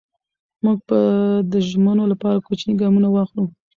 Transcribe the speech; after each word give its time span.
موږ 0.63 0.77
به 0.87 0.99
د 1.51 1.53
ژمنو 1.69 2.03
لپاره 2.11 2.43
کوچني 2.47 2.73
ګامونه 2.81 3.07
واخلو. 3.11 3.43